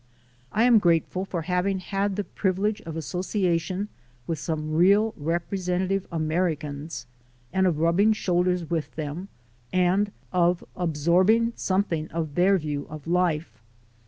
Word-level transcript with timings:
I 0.51 0.63
am 0.63 0.79
grateful 0.79 1.25
for 1.25 1.43
having 1.43 1.77
had 1.77 2.15
the 2.15 2.23
privilege 2.23 2.81
of 2.87 2.97
association 2.97 3.87
with 4.25 4.39
some 4.39 4.73
real 4.73 5.13
representative 5.15 6.07
Americans 6.11 7.05
and 7.53 7.67
of 7.67 7.77
rubbing 7.77 8.11
shoulders 8.13 8.67
with 8.67 8.95
them 8.95 9.27
and 9.71 10.11
of 10.33 10.63
absorbing 10.75 11.53
something 11.55 12.07
of 12.09 12.33
their 12.33 12.57
view 12.57 12.87
of 12.89 13.05
life. 13.05 13.61